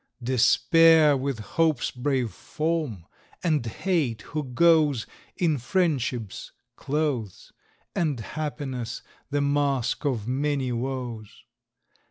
Despair, 0.23 1.15
with 1.15 1.37
Hope's 1.37 1.91
brave 1.91 2.31
form; 2.31 3.05
and 3.43 3.63
Hate, 3.63 4.23
who 4.23 4.43
goes 4.43 5.05
In 5.37 5.59
Friendship's 5.59 6.51
clothes; 6.75 7.51
And 7.93 8.19
Happiness, 8.19 9.03
the 9.29 9.41
mask 9.41 10.03
of 10.03 10.27
many 10.27 10.71
woes. 10.71 11.43